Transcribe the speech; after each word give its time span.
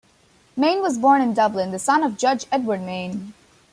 Mayne 0.57 0.81
was 0.81 0.97
born 0.97 1.21
in 1.21 1.35
Dublin, 1.35 1.69
the 1.69 1.77
son 1.77 2.01
of 2.01 2.17
Judge 2.17 2.47
Edward 2.51 2.81
Mayne. 2.81 3.35